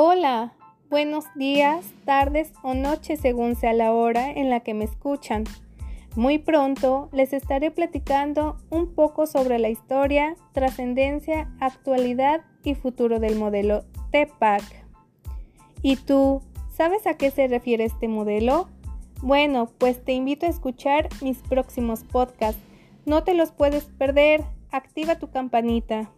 Hola, 0.00 0.52
buenos 0.90 1.24
días, 1.34 1.84
tardes 2.04 2.52
o 2.62 2.72
noches 2.74 3.18
según 3.18 3.56
sea 3.56 3.72
la 3.72 3.90
hora 3.90 4.30
en 4.30 4.48
la 4.48 4.60
que 4.60 4.72
me 4.72 4.84
escuchan. 4.84 5.42
Muy 6.14 6.38
pronto 6.38 7.08
les 7.12 7.32
estaré 7.32 7.72
platicando 7.72 8.58
un 8.70 8.94
poco 8.94 9.26
sobre 9.26 9.58
la 9.58 9.70
historia, 9.70 10.36
trascendencia, 10.52 11.50
actualidad 11.58 12.42
y 12.62 12.76
futuro 12.76 13.18
del 13.18 13.34
modelo 13.34 13.86
TEPAC. 14.12 14.62
¿Y 15.82 15.96
tú, 15.96 16.42
sabes 16.72 17.04
a 17.08 17.14
qué 17.14 17.32
se 17.32 17.48
refiere 17.48 17.84
este 17.84 18.06
modelo? 18.06 18.68
Bueno, 19.20 19.68
pues 19.78 20.04
te 20.04 20.12
invito 20.12 20.46
a 20.46 20.50
escuchar 20.50 21.08
mis 21.22 21.38
próximos 21.38 22.04
podcasts. 22.04 22.62
No 23.04 23.24
te 23.24 23.34
los 23.34 23.50
puedes 23.50 23.86
perder. 23.86 24.44
Activa 24.70 25.18
tu 25.18 25.28
campanita. 25.28 26.08